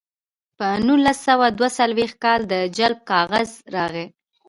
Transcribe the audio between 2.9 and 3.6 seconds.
کاغذ